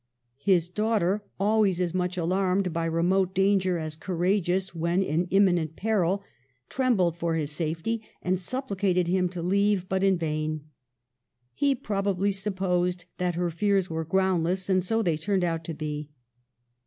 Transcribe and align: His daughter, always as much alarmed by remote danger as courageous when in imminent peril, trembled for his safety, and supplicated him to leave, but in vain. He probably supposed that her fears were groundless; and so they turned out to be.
His 0.39 0.67
daughter, 0.67 1.21
always 1.39 1.79
as 1.79 1.93
much 1.93 2.17
alarmed 2.17 2.73
by 2.73 2.85
remote 2.85 3.35
danger 3.35 3.77
as 3.77 3.95
courageous 3.95 4.73
when 4.73 5.03
in 5.03 5.27
imminent 5.29 5.75
peril, 5.75 6.23
trembled 6.69 7.15
for 7.19 7.35
his 7.35 7.51
safety, 7.51 8.01
and 8.23 8.39
supplicated 8.39 9.05
him 9.07 9.29
to 9.29 9.43
leave, 9.43 9.87
but 9.87 10.03
in 10.03 10.17
vain. 10.17 10.63
He 11.53 11.75
probably 11.75 12.31
supposed 12.31 13.05
that 13.19 13.35
her 13.35 13.51
fears 13.51 13.91
were 13.91 14.03
groundless; 14.03 14.69
and 14.69 14.83
so 14.83 15.03
they 15.03 15.17
turned 15.17 15.43
out 15.43 15.63
to 15.65 15.73
be. 15.75 16.09